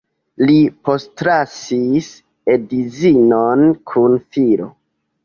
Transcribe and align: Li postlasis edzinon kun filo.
Li 0.49 0.53
postlasis 0.87 2.07
edzinon 2.53 3.63
kun 3.93 4.17
filo. 4.33 4.71